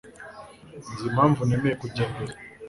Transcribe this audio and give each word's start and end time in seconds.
Sinzi 0.83 1.05
impamvu 1.11 1.41
nemeye 1.43 1.75
kujya 1.81 2.03
mbere. 2.11 2.33